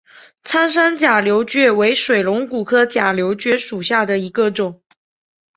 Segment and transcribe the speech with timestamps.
[0.41, 4.81] 苍山假瘤蕨为水龙骨科假瘤蕨属下的一个种。